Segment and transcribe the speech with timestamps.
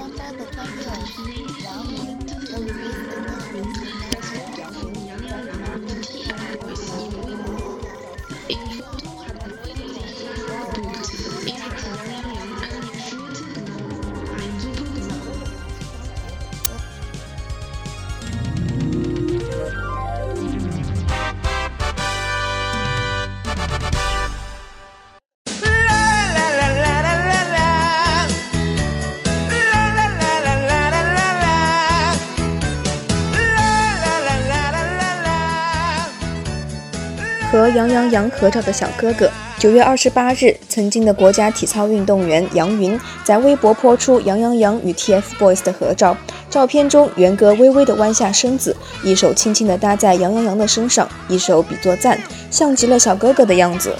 [0.00, 0.98] 放大的翻转
[1.62, 3.99] 然后呢这的
[37.50, 39.28] 和杨洋洋合照的小哥哥。
[39.58, 46.16] 九月二十八日，曾经的国家体操运动员杨云在微博泼出杨洋洋与 TFBOYS 的合照。
[46.48, 52.18] 照片中，元哥微微地弯下身子，一手轻轻地搭在杨洋洋的身上，一手比作赞，
[52.50, 53.94] 像极了小哥哥的样子。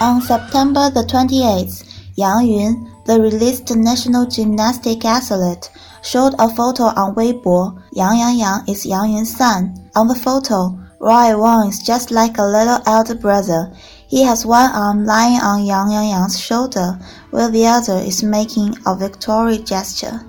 [0.00, 1.82] On September the 28th,
[2.16, 5.68] Yang Yun, the released national gymnastic athlete,
[6.02, 7.74] showed a photo on Weibo.
[7.92, 9.74] Yang Yang Yang is Yang Yun's son.
[9.94, 13.72] On the photo, Roy Wang is just like a little elder brother.
[14.06, 16.96] He has one arm lying on Yang Yang Yang's shoulder,
[17.32, 20.20] while the other is making a victory gesture.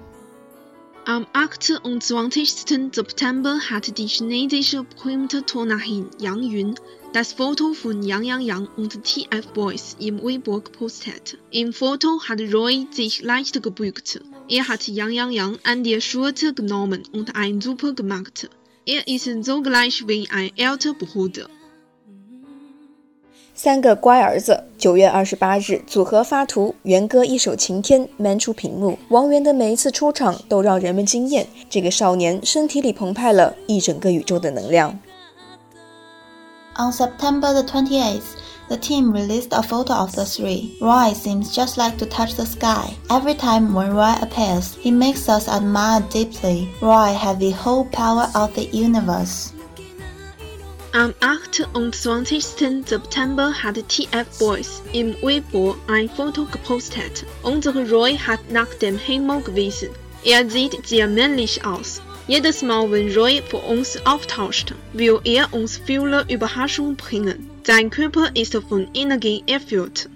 [1.05, 1.79] Am 8.
[1.83, 2.91] und 20.
[2.91, 6.75] September hat die chinesische Berühmte-Turnerin Yang Yun
[7.13, 11.37] das Foto von Yang Yang Yang und TF Boys im Weibo gepostet.
[11.51, 14.21] Im Foto hat Roy sich leicht gebückt.
[14.49, 18.49] Er hat Yang Yang Yang an der Schulter genommen und ein Super gemacht.
[18.85, 21.47] Er ist so gleich wie ein älterer Bruder。
[23.55, 24.65] 三个乖儿子。
[24.77, 28.99] 九月二十八日，组合发图，元哥一首《晴天，man 出屏幕。
[29.07, 31.47] 王源的每一次出场都让人们惊艳。
[31.69, 34.99] 这个少年身体里澎湃了一整个宇宙的能量。
[36.75, 38.21] On September the 28th.
[38.69, 40.77] The team released a photo of the three.
[40.79, 42.95] Roy seems just like to touch the sky.
[43.09, 46.69] Every time when Roy appears, he makes us admire deeply.
[46.81, 49.53] Roy has the whole power of the universe.
[50.95, 51.67] Am 8.
[51.73, 52.39] und 20.
[52.85, 57.25] September hat TF Boys im Weibo ein Foto gepostet.
[57.41, 59.89] Unsere Roy hat nach dem Himmel gewiesen.
[60.23, 62.01] Er sieht sehr männlich aus.
[62.27, 67.49] Jedes Mal, wenn Roy vor uns auftaucht, will er uns viele Überraschungen bringen.
[67.65, 70.09] Dein Körper ist von Energie erfüllt.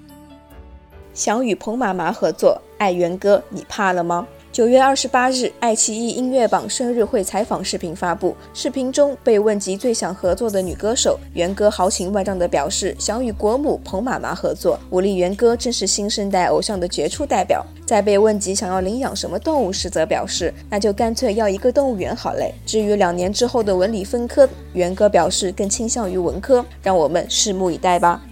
[1.13, 4.27] 想与彭妈妈合作，爱源哥，你怕了吗？
[4.57, 8.35] 九月二十八日，爱奇艺音乐榜生日会采访视频发布。
[8.55, 14.79] 视频中被问及最想合作的女歌手，元哥豪情万丈地表示想与国母彭妈妈合作。
[14.89, 17.63] 武力元哥正是新生代偶像的杰出代表。
[17.85, 22.51] 在被问及想要领养什么动物时，则表示那就干脆要一个动物园好嘞。
[22.65, 28.23] 至于两年之后的文理分科，元哥表示更倾向于文科，让我们拭目以待吧。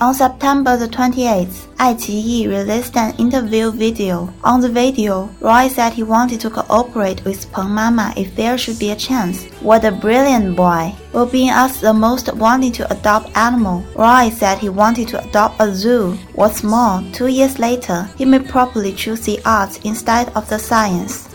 [0.00, 4.32] On September the 28th, iQIYI released an interview video.
[4.44, 8.78] On the video, Roy said he wanted to cooperate with Peng Mama if there should
[8.78, 9.46] be a chance.
[9.60, 10.94] What a brilliant boy!
[11.12, 15.60] Will being asked the most wanting to adopt animal, Roy said he wanted to adopt
[15.60, 16.16] a zoo.
[16.34, 21.27] What's more, two years later, he may probably choose the arts instead of the science.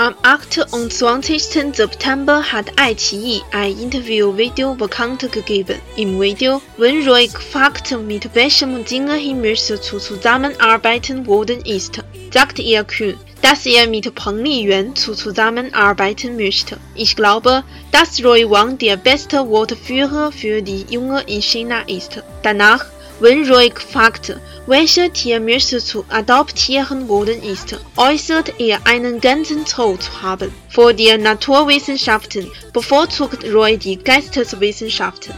[0.00, 0.72] Am 8.
[0.72, 1.74] und 20.
[1.74, 5.80] September hat iQIYI ein Interview-Video bekannt gegeben.
[5.96, 12.00] Im Video wird Roy gefragt, mit welchem Dinge Himmel zu zusammenarbeiten worden ist,
[12.32, 16.76] sagt er kühl, dass er mit Peng Liyuan zu zusammenarbeiten möchte.
[16.94, 22.22] Ich glaube, dass Roy Wang der beste Wortführer für die Jungen in China ist.
[22.44, 22.86] Danach
[23.20, 24.36] wenn Roy gefragt,
[24.66, 30.52] welche Tiermischung zu adoptieren worden ist, äußert er einen ganzen Zoll zu haben.
[30.70, 35.32] Vor den Naturwissenschaften bevorzugt Roy die Geisteswissenschaften.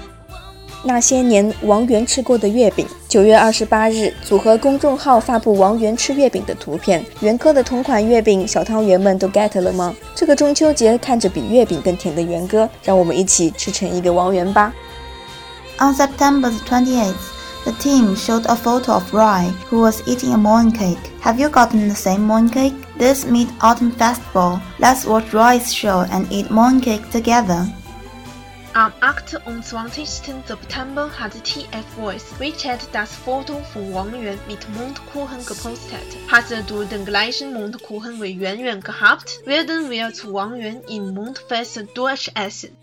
[0.82, 2.86] 那些年，王源吃过的月饼。
[3.06, 7.04] 九月二十八日，组合公众号发布王源吃月饼的图片。
[7.20, 9.94] 元哥的同款月饼，小汤圆们都 get 了吗？
[10.14, 14.72] 这个中秋节，看着比月饼更甜的元哥，让我们一起吃成一个王源吧。
[15.78, 17.39] On September 28th.
[17.64, 21.20] The team showed a photo of Roy, who was eating a mooncake.
[21.20, 22.76] Have you gotten the same mooncake?
[22.96, 24.60] This Mid-Autumn Festival.
[24.78, 27.66] Let's watch Roy's show and eat mooncake together.
[28.74, 30.46] Am 28.
[30.46, 36.16] September hat TF Voice WeChat das Foto von Wang Yuan mit Mundkuchen gepostet.
[36.28, 39.40] Hast du er den gleichen Mundkuchen wie Yuan Yuan gehabt?
[39.44, 42.76] Werden wir zu Wang Yuan im Mundfest durchessen.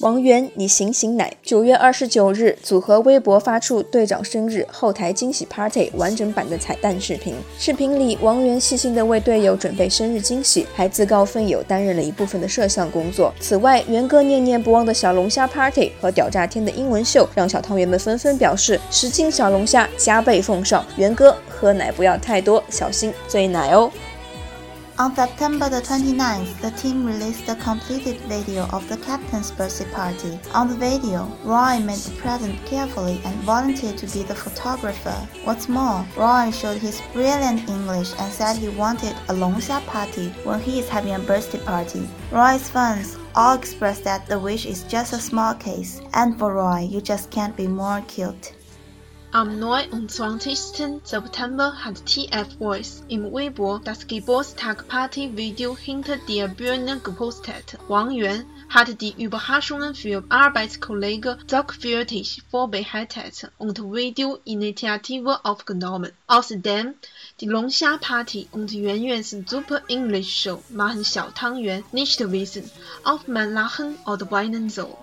[0.00, 1.32] 王源，你醒醒奶！
[1.42, 7.34] 九月二十九日，组合微博发出队长生日后台惊喜 party 完整版的彩蛋视频。
[7.58, 13.32] 视频里，王源细心地为队友准备生日惊喜，还自告奋勇担任了一部分的摄像工作。
[13.40, 20.84] 此外，源哥念念不忘的小龙虾 party 和屌炸天的英文秀，让小汤圆们纷纷表示十斤小龙虾加倍奉上。
[20.98, 23.90] 源哥，喝奶不要太多，小心醉奶哦。
[24.98, 30.40] On September the 29th, the team released a completed video of the captain's birthday party.
[30.54, 35.28] On the video, Roy made the present carefully and volunteered to be the photographer.
[35.44, 40.60] What's more, Roy showed his brilliant English and said he wanted a Longxia party when
[40.60, 42.08] he is having a birthday party.
[42.32, 46.88] Roy's fans all expressed that the wish is just a small case, and for Roy,
[46.90, 48.54] you just can't be more cute.
[49.36, 51.02] Am 9 und 20.
[51.04, 57.76] September hat TF Voice im Weibo das Geburtstag-Party-Video hinter der Bühne gepostet.
[57.86, 66.12] Wang Yuan hat die Überraschungen für Arbeitskollegen sorgfältig vorbereitet und Video-Initiative aufgenommen.
[66.28, 66.94] Außerdem
[67.38, 72.70] die Longxia Party und Yuan Yuans Super English Show machen Xiao Tang Yuan nicht wissen,
[73.04, 74.96] ob man lachen oder weinen soll.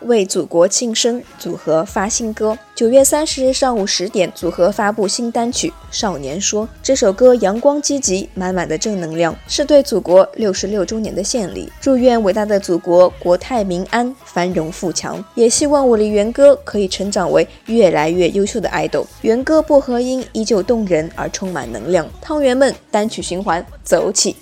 [0.00, 2.56] 为祖国庆生，组合发新歌。
[2.74, 6.66] 九月三十日上午十点，组合发布新单曲《少年说》。
[6.82, 11.72] 这首歌阳光积极，满满的正能量，是对祖国六十六周年的献礼。
[11.80, 15.24] 祝愿伟大的祖国国泰民安，繁荣富强。
[15.34, 19.06] 也希望我的元歌可以成长为越来越优秀的爱豆。
[19.22, 22.06] 元歌薄荷音依旧动人而充满能量。
[22.20, 24.36] 汤圆们，单曲循环，走起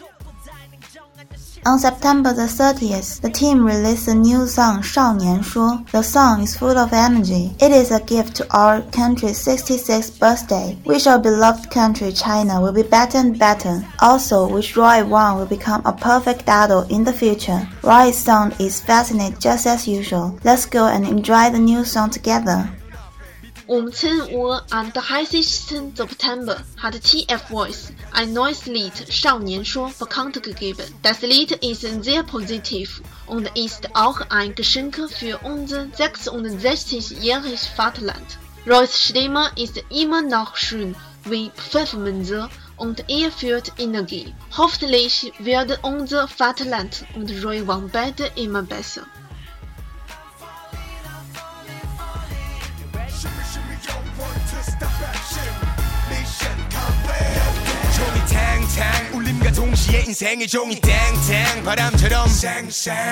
[1.66, 5.84] ！On September the 30th, the team released a new song, 少年说.
[5.92, 7.54] The song is full of energy.
[7.60, 10.78] It is a gift to our country's 66th birthday.
[10.86, 13.86] Wish our beloved country, China, will be better and better.
[14.00, 17.68] Also, wish Roy Wang will become a perfect idol in the future.
[17.84, 20.40] Roy's song is fascinating just as usual.
[20.44, 22.70] Let's go and enjoy the new song together.
[23.70, 25.44] Um 10 Uhr am 30.
[25.44, 29.65] September hat TF Voice Ein neues Lied Schau Nian
[29.99, 30.87] bekannt gegeben.
[31.03, 38.39] Das Lied ist sehr positiv und ist auch ein Geschenk für unser 66-jähriges Vaterland.
[38.67, 44.35] Roys Stimme ist immer noch schön wie Pfefferminze und er führt Energie.
[44.57, 49.03] Hoffentlich wird unser Vaterland und Roy Wang beide immer besser.
[59.75, 62.29] 동시에 인생의 종이 땡땡 바람처럼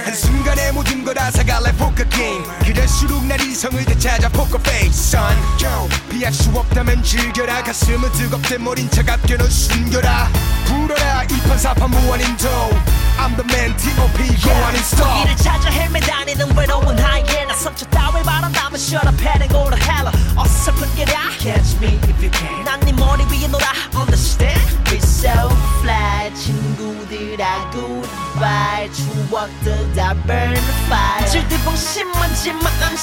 [0.05, 2.45] 한순간에 모든 걸 앗아갈래 포커 게임.
[2.65, 5.17] 그럴수록 날 이성을 되찾아 포커 페이스.
[5.17, 5.37] son
[6.09, 7.65] 피할 수 없다면 즐겨라.
[7.65, 10.31] 가슴은 뜨겁대 머린 차갑게 넌 숨겨라.
[10.67, 12.49] 불어라 이판사판 무한인 도.
[13.19, 14.41] I'm the man T.O.P.
[14.41, 15.23] go on and stop.
[15.25, 16.22] 이를 찾아 헤매다
[31.27, 32.97] 绝对放心，门前没人。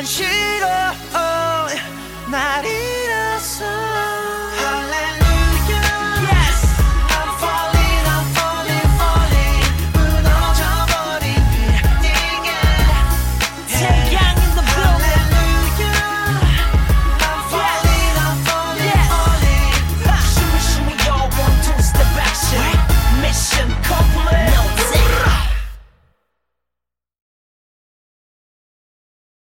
[0.00, 0.59] 关心。